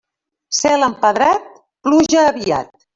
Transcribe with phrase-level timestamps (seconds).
[0.59, 1.47] Cel empedrat,
[1.85, 2.79] pluja aviat.